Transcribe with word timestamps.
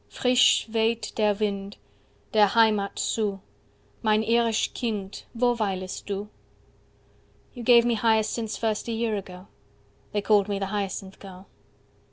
30 0.09 0.15
Frisch 0.19 0.65
weht 0.69 1.15
der 1.19 1.39
Wind 1.39 1.77
Der 2.33 2.55
Heimat 2.55 2.97
zu, 2.97 3.39
Mein 4.01 4.23
Irisch 4.23 4.73
Kind, 4.73 5.27
Wo 5.35 5.59
weilest 5.59 6.09
du? 6.09 6.27
"You 7.53 7.61
gave 7.63 7.85
me 7.85 7.93
hyacinths 8.01 8.57
first 8.57 8.87
a 8.87 8.91
year 8.93 9.13
ago; 9.15 9.45
35 10.13 10.13
They 10.13 10.21
called 10.23 10.47
me 10.47 10.57
the 10.57 10.65
hyacinth 10.71 11.19
girl." 11.19 11.45